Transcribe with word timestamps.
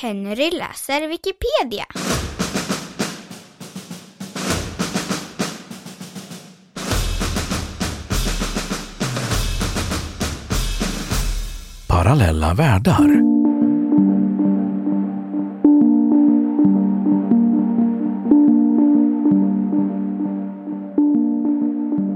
Henry 0.00 0.50
läser 0.50 1.08
Wikipedia. 1.08 1.84
Parallella 11.86 12.54
världar. 12.54 13.22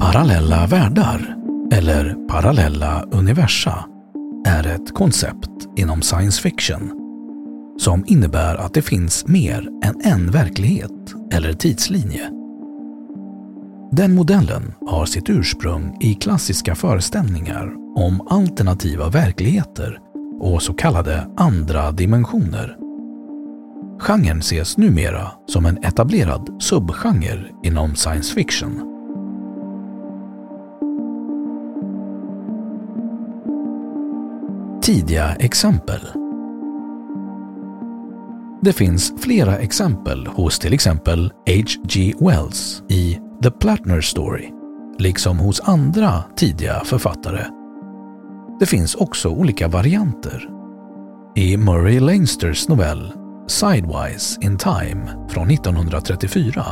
Parallella 0.00 0.66
världar, 0.66 1.36
eller 1.72 2.28
parallella 2.28 3.02
universa, 3.02 3.84
är 4.46 4.66
ett 4.66 4.94
koncept 4.94 5.48
inom 5.76 6.02
science 6.02 6.42
fiction 6.42 7.01
som 7.82 8.04
innebär 8.06 8.54
att 8.54 8.74
det 8.74 8.82
finns 8.82 9.26
mer 9.26 9.68
än 9.84 10.00
en 10.04 10.30
verklighet 10.30 11.14
eller 11.32 11.52
tidslinje. 11.52 12.30
Den 13.92 14.14
modellen 14.14 14.74
har 14.86 15.06
sitt 15.06 15.30
ursprung 15.30 15.96
i 16.00 16.14
klassiska 16.14 16.74
föreställningar 16.74 17.72
om 17.96 18.26
alternativa 18.30 19.08
verkligheter 19.08 19.98
och 20.40 20.62
så 20.62 20.74
kallade 20.74 21.26
andra 21.36 21.92
dimensioner. 21.92 22.76
Genren 23.98 24.38
ses 24.38 24.76
numera 24.76 25.32
som 25.46 25.66
en 25.66 25.84
etablerad 25.84 26.62
subgenre 26.62 27.46
inom 27.62 27.94
science 27.94 28.34
fiction. 28.34 28.88
Tidiga 34.82 35.34
exempel 35.34 36.21
det 38.62 38.72
finns 38.72 39.12
flera 39.20 39.58
exempel 39.58 40.26
hos 40.26 40.58
till 40.58 40.74
exempel 40.74 41.32
H.G. 41.46 42.14
Wells 42.20 42.82
i 42.88 43.18
The 43.42 43.50
Plattner 43.50 44.00
Story, 44.00 44.50
liksom 44.98 45.38
hos 45.38 45.60
andra 45.60 46.24
tidiga 46.36 46.84
författare. 46.84 47.44
Det 48.60 48.66
finns 48.66 48.94
också 48.94 49.28
olika 49.28 49.68
varianter. 49.68 50.48
I 51.36 51.56
Murray 51.56 52.00
Leinsters 52.00 52.68
novell 52.68 53.12
Sidewise 53.46 54.38
in 54.40 54.58
Time 54.58 55.26
från 55.28 55.50
1934 55.50 56.64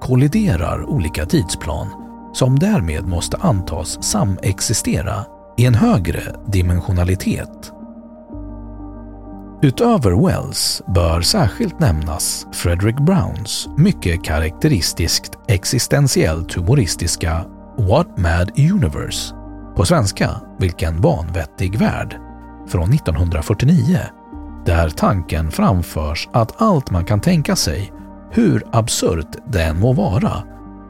kolliderar 0.00 0.84
olika 0.84 1.26
tidsplan 1.26 1.88
som 2.34 2.58
därmed 2.58 3.06
måste 3.06 3.36
antas 3.36 4.02
samexistera 4.02 5.24
i 5.58 5.66
en 5.66 5.74
högre 5.74 6.22
dimensionalitet 6.46 7.72
Utöver 9.62 10.26
Wells 10.26 10.82
bör 10.86 11.20
särskilt 11.20 11.80
nämnas 11.80 12.46
Frederick 12.52 12.96
Browns 12.96 13.68
mycket 13.76 14.24
karaktäristiskt 14.24 15.32
existentiellt 15.48 16.54
humoristiska 16.54 17.44
What 17.78 18.18
Mad 18.18 18.50
Universe, 18.58 19.34
på 19.76 19.84
svenska 19.84 20.30
Vilken 20.58 21.00
vanvettig 21.00 21.78
värld, 21.78 22.16
från 22.68 22.92
1949, 22.92 23.98
där 24.66 24.88
tanken 24.88 25.50
framförs 25.50 26.28
att 26.32 26.62
allt 26.62 26.90
man 26.90 27.04
kan 27.04 27.20
tänka 27.20 27.56
sig, 27.56 27.92
hur 28.30 28.66
absurt 28.72 29.36
det 29.46 29.62
än 29.62 29.80
må 29.80 29.92
vara, 29.92 30.32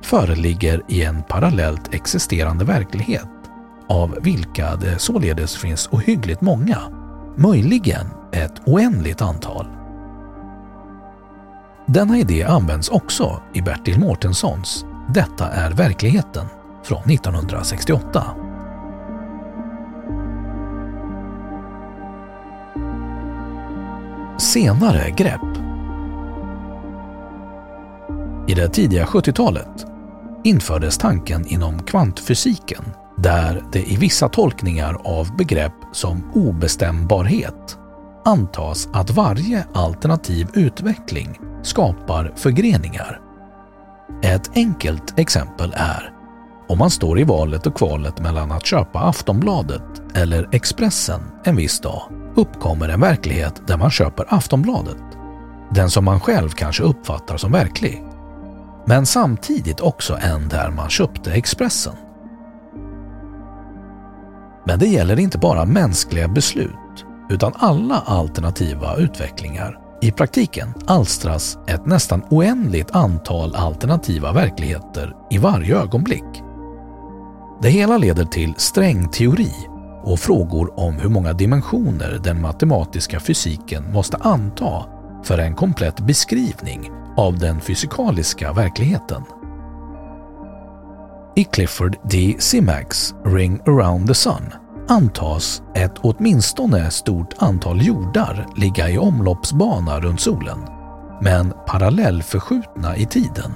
föreligger 0.03 0.83
i 0.89 1.03
en 1.03 1.23
parallellt 1.23 1.95
existerande 1.95 2.65
verklighet, 2.65 3.29
av 3.89 4.19
vilka 4.23 4.77
det 4.77 4.99
således 4.99 5.57
finns 5.57 5.89
ohyggligt 5.93 6.41
många, 6.41 6.79
möjligen 7.37 8.07
ett 8.37 8.53
oändligt 8.67 9.23
antal. 9.23 9.67
Denna 11.87 12.19
idé 12.19 12.45
används 12.45 12.89
också 12.89 13.43
i 13.53 13.63
Bertil 13.63 14.01
Mårtenssons 14.01 14.85
Detta 15.15 15.49
är 15.49 15.71
verkligheten 15.71 16.47
från 16.85 17.11
1968. 17.11 18.25
Senare 24.39 25.11
grepp 25.11 25.41
I 28.49 28.55
det 28.55 28.69
tidiga 28.69 29.05
70-talet 29.05 29.87
infördes 30.45 30.99
tanken 30.99 31.47
inom 31.47 31.83
kvantfysiken 31.83 32.85
där 33.17 33.65
det 33.73 33.93
i 33.93 33.97
vissa 33.97 34.29
tolkningar 34.29 34.97
av 35.05 35.37
begrepp 35.37 35.73
som 35.93 36.31
obestämbarhet 36.35 37.79
antas 38.27 38.89
att 38.93 39.11
varje 39.11 39.67
alternativ 39.75 40.49
utveckling 40.55 41.41
skapar 41.63 42.33
förgreningar. 42.37 43.21
Ett 44.23 44.51
enkelt 44.55 45.19
exempel 45.19 45.73
är 45.77 46.13
om 46.69 46.79
man 46.79 46.91
står 46.91 47.21
i 47.21 47.25
valet 47.25 47.67
och 47.67 47.77
kvalet 47.77 48.21
mellan 48.21 48.53
att 48.53 48.67
köpa 48.67 49.01
Aftonbladet 49.01 50.03
eller 50.15 50.49
Expressen 50.53 51.21
en 51.45 51.57
viss 51.57 51.81
dag 51.81 52.03
uppkommer 52.35 52.89
en 52.89 53.01
verklighet 53.01 53.63
där 53.67 53.77
man 53.77 53.91
köper 53.91 54.27
Aftonbladet. 54.29 55.03
Den 55.71 55.91
som 55.91 56.05
man 56.05 56.21
själv 56.21 56.49
kanske 56.49 56.83
uppfattar 56.83 57.37
som 57.37 57.53
verklig. 57.53 58.05
Men 58.87 59.07
samtidigt 59.07 59.81
också 59.81 60.19
en 60.21 60.49
där 60.49 60.71
man 60.71 60.91
köpte 60.91 61.33
Expressen. 61.33 61.95
Men 64.65 64.79
det 64.79 64.87
gäller 64.87 65.21
inte 65.21 65.39
bara 65.39 65.65
mänskliga 65.65 66.29
beslut 66.29 66.86
utan 67.29 67.53
alla 67.57 68.03
alternativa 68.07 68.97
utvecklingar. 68.97 69.79
I 70.03 70.13
praktiken 70.13 70.75
alstras 70.87 71.59
ett 71.67 71.87
nästan 71.87 72.23
oändligt 72.31 72.91
antal 72.91 73.55
alternativa 73.55 74.33
verkligheter 74.33 75.17
i 75.31 75.39
varje 75.39 75.77
ögonblick. 75.77 76.43
Det 77.63 77.69
hela 77.69 77.99
leder 77.99 78.25
till 78.25 78.55
strängteori 78.57 79.53
och 80.03 80.21
frågor 80.21 80.81
om 80.81 80.95
hur 80.95 81.09
många 81.09 81.33
dimensioner 81.33 82.21
den 82.25 82.41
matematiska 82.41 83.21
fysiken 83.21 83.93
måste 83.93 84.17
anta 84.17 84.85
för 85.25 85.39
en 85.39 85.55
komplett 85.55 86.01
beskrivning 86.01 86.91
av 87.17 87.39
den 87.39 87.61
fysikaliska 87.61 88.53
verkligheten. 88.53 89.23
I 91.37 91.45
Clifford 91.45 91.97
D. 92.11 92.37
Simacs 92.39 93.15
Ring 93.25 93.61
Around 93.67 94.09
the 94.09 94.15
Sun 94.15 94.53
antas 94.89 95.63
ett 95.75 95.99
åtminstone 95.99 96.91
stort 96.91 97.35
antal 97.39 97.87
jordar 97.87 98.47
ligga 98.57 98.91
i 98.91 98.99
omloppsbana 98.99 100.01
runt 100.01 100.21
solen, 100.21 100.59
men 101.21 101.53
parallellförskjutna 101.67 102.97
i 102.97 103.07
tiden 103.07 103.53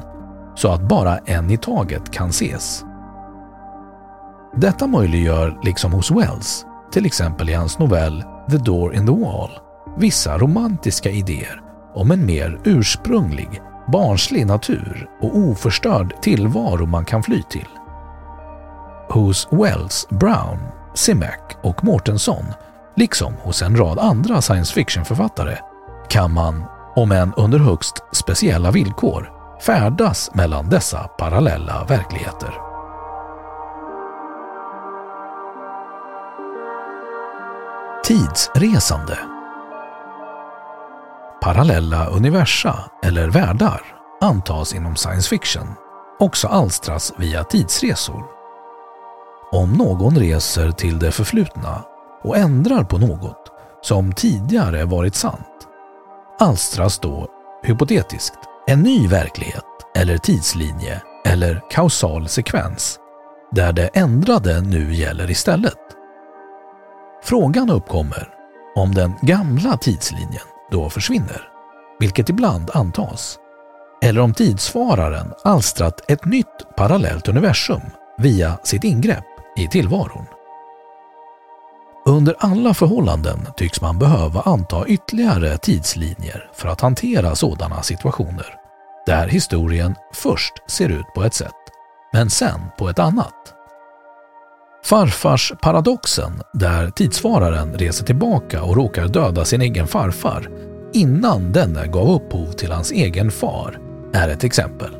så 0.55 0.73
att 0.73 0.89
bara 0.89 1.19
en 1.19 1.51
i 1.51 1.57
taget 1.57 2.11
kan 2.11 2.29
ses. 2.29 2.85
Detta 4.57 4.87
möjliggör, 4.87 5.61
liksom 5.63 5.93
hos 5.93 6.11
Wells, 6.11 6.67
till 6.93 7.07
exempel 7.07 7.49
i 7.49 7.55
hans 7.55 7.79
novell 7.79 8.25
The 8.51 8.57
Door 8.57 8.95
in 8.95 9.07
the 9.07 9.13
Wall, 9.13 9.51
vissa 9.97 10.39
romantiska 10.39 11.11
idéer 11.11 11.61
om 11.95 12.11
en 12.11 12.27
mer 12.27 12.61
ursprunglig, 12.65 13.63
barnslig 13.93 14.47
natur 14.47 15.09
och 15.21 15.37
oförstörd 15.37 16.23
tillvaro 16.23 16.87
man 16.87 17.05
kan 17.05 17.23
fly 17.23 17.43
till. 17.43 17.69
Hos 19.09 19.49
Wells, 19.51 20.09
Brown, 20.11 20.59
Simek 20.95 21.57
och 21.63 21.85
Mårtensson, 21.85 22.45
liksom 22.97 23.35
hos 23.35 23.63
en 23.63 23.77
rad 23.77 23.99
andra 23.99 24.43
science 24.43 24.75
fiction-författare, 24.75 25.59
kan 26.09 26.33
man, 26.33 26.65
om 26.97 27.13
än 27.13 27.33
under 27.37 27.59
högst 27.59 27.95
speciella 28.13 28.71
villkor, 28.71 29.33
färdas 29.61 30.31
mellan 30.35 30.69
dessa 30.69 30.99
parallella 30.99 31.85
verkligheter. 31.85 32.55
Tidsresande 38.05 39.19
Parallella 41.43 42.07
universa 42.07 42.91
eller 43.03 43.29
världar 43.29 43.81
antas 44.21 44.75
inom 44.75 44.97
science 44.97 45.29
fiction 45.29 45.67
också 46.19 46.49
alstras 46.49 47.13
via 47.17 47.45
tidsresor. 47.45 48.40
Om 49.53 49.73
någon 49.73 50.17
reser 50.17 50.71
till 50.71 50.99
det 50.99 51.13
förflutna 51.13 51.85
och 52.23 52.37
ändrar 52.37 52.85
på 52.85 52.99
något 52.99 53.53
som 53.83 54.13
tidigare 54.13 54.85
varit 54.85 55.15
sant 55.15 55.47
alstras 56.41 56.99
då, 56.99 57.29
hypotetiskt, 57.63 58.39
en 58.67 58.81
ny 58.81 59.09
verklighet 59.09 59.65
eller 59.97 60.19
tidslinje 60.19 61.03
eller 61.27 61.63
kausal 61.71 62.29
sekvens 62.29 62.99
där 63.53 63.73
det 63.73 63.87
ändrade 63.87 64.61
nu 64.61 64.95
gäller 64.95 65.31
istället. 65.31 65.79
Frågan 67.25 67.71
uppkommer 67.71 68.29
om 68.77 68.95
den 68.95 69.15
gamla 69.23 69.77
tidslinjen 69.77 70.47
då 70.71 70.91
försvinner, 70.91 71.49
vilket 71.99 72.29
ibland 72.29 72.71
antas, 72.75 73.39
eller 74.03 74.21
om 74.21 74.35
tidsfararen 74.35 75.33
alstrat 75.45 76.11
ett 76.11 76.25
nytt 76.25 76.77
parallellt 76.77 77.29
universum 77.29 77.83
via 78.19 78.59
sitt 78.63 78.85
ingrepp 78.85 79.30
i 79.61 79.69
tillvaron. 79.69 80.27
Under 82.07 82.37
alla 82.39 82.75
förhållanden 82.75 83.39
tycks 83.57 83.81
man 83.81 83.99
behöva 83.99 84.41
anta 84.41 84.87
ytterligare 84.87 85.59
tidslinjer 85.59 86.51
för 86.55 86.69
att 86.69 86.81
hantera 86.81 87.35
sådana 87.35 87.83
situationer, 87.83 88.55
där 89.07 89.29
historien 89.29 89.95
först 90.15 90.53
ser 90.67 90.89
ut 90.89 91.07
på 91.15 91.25
ett 91.25 91.35
sätt, 91.35 91.55
men 92.13 92.31
sen 92.31 92.61
på 92.79 92.89
ett 92.89 92.99
annat. 92.99 93.55
Farfarsparadoxen, 94.85 96.43
där 96.53 96.91
tidsfararen 96.91 97.75
reser 97.75 98.07
tillbaka 98.07 98.63
och 98.63 98.77
råkar 98.77 99.09
döda 99.09 99.45
sin 99.45 99.63
egen 99.63 99.87
farfar 99.87 100.51
innan 100.93 101.53
denne 101.53 101.87
gav 101.87 102.11
upphov 102.11 102.53
till 102.53 102.73
hans 102.73 102.93
egen 102.93 103.31
far, 103.31 103.79
är 104.13 104.29
ett 104.29 104.45
exempel. 104.45 105.00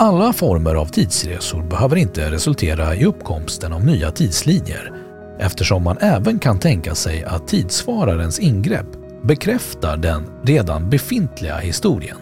Alla 0.00 0.32
former 0.32 0.74
av 0.74 0.86
tidsresor 0.86 1.62
behöver 1.62 1.96
inte 1.96 2.30
resultera 2.30 2.94
i 2.94 3.04
uppkomsten 3.04 3.72
av 3.72 3.86
nya 3.86 4.10
tidslinjer 4.10 4.92
eftersom 5.38 5.82
man 5.82 5.98
även 6.00 6.38
kan 6.38 6.58
tänka 6.58 6.94
sig 6.94 7.24
att 7.24 7.48
tidsfararens 7.48 8.38
ingrepp 8.38 8.86
bekräftar 9.22 9.96
den 9.96 10.30
redan 10.42 10.90
befintliga 10.90 11.56
historien. 11.56 12.16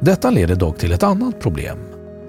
Detta 0.00 0.30
leder 0.30 0.56
dock 0.56 0.78
till 0.78 0.92
ett 0.92 1.02
annat 1.02 1.40
problem, 1.40 1.78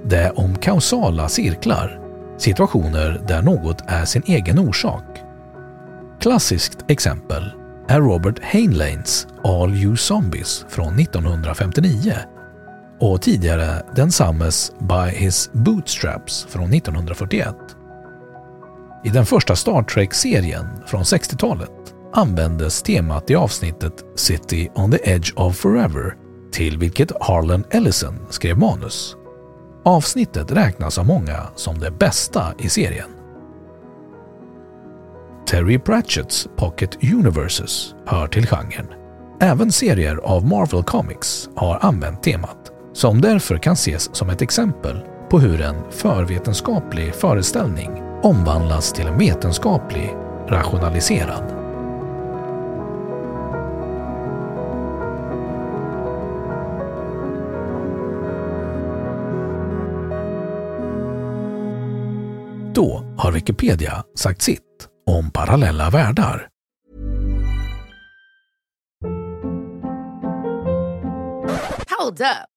det 0.06 0.32
om 0.36 0.56
kausala 0.56 1.30
cirklar, 1.30 2.00
situationer 2.38 3.22
där 3.28 3.42
något 3.42 3.82
är 3.88 4.06
sin 4.06 4.24
egen 4.26 4.60
orsak. 4.60 5.24
Klassiskt 6.20 6.78
exempel 6.88 7.44
är 7.88 8.00
Robert 8.00 8.40
Heinleins 8.42 9.28
All 9.44 9.76
You 9.76 9.98
Zombies 9.98 10.66
från 10.70 11.00
1959 11.00 12.14
och 13.00 13.22
tidigare 13.22 13.86
densammes 13.96 14.72
By 14.80 15.18
His 15.18 15.50
Bootstraps 15.54 16.46
från 16.50 16.74
1941. 16.74 17.56
I 19.06 19.10
den 19.10 19.26
första 19.26 19.56
Star 19.56 19.84
Trek-serien 19.84 20.68
från 20.86 21.04
60-talet 21.04 21.72
användes 22.14 22.82
temat 22.82 23.30
i 23.30 23.36
avsnittet 23.36 24.06
City 24.16 24.70
on 24.76 24.92
the 24.92 25.12
Edge 25.12 25.34
of 25.36 25.58
Forever 25.58 26.16
till 26.52 26.78
vilket 26.78 27.12
Harlan 27.22 27.64
Ellison 27.70 28.20
skrev 28.30 28.58
manus. 28.58 29.16
Avsnittet 29.86 30.52
räknas 30.52 30.98
av 30.98 31.06
många 31.06 31.48
som 31.56 31.80
det 31.80 31.92
bästa 31.92 32.54
i 32.60 32.70
serien. 32.70 33.10
Terry 35.48 35.80
Pratchetts 35.80 36.48
Pocket 36.56 37.04
Universes 37.04 37.96
hör 38.06 38.28
till 38.28 38.48
genren. 38.48 38.88
Även 39.40 39.72
serier 39.72 40.16
av 40.16 40.46
Marvel 40.46 40.84
Comics 40.84 41.50
har 41.56 41.86
använt 41.86 42.24
temat, 42.24 42.72
som 42.98 43.22
därför 43.22 43.58
kan 43.58 43.74
ses 43.74 44.16
som 44.16 44.30
ett 44.30 44.42
exempel 44.42 45.00
på 45.30 45.40
hur 45.40 45.62
en 45.62 45.92
förvetenskaplig 45.92 47.16
föreställning 47.16 47.90
omvandlas 48.24 48.94
till 48.94 49.08
en 49.08 49.18
vetenskaplig, 49.18 50.16
rationaliserad. 50.48 51.44
Då 62.76 63.16
har 63.18 63.32
Wikipedia 63.32 64.04
sagt 64.16 64.42
sitt 64.42 64.88
om 65.08 65.32
parallella 65.32 65.90
världar. 65.90 66.48
Hold 72.00 72.22
up. 72.22 72.57